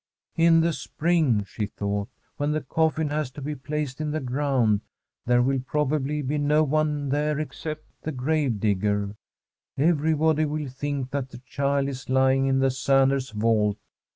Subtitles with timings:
[0.25, 4.09] * In the spring,' she thought, * when the coffin has to be placed in
[4.09, 4.81] the ground,
[5.27, 9.15] there will probably be no one there except the grave digger;
[9.77, 13.77] every body will think that the child is lying in the Sanders' vault.'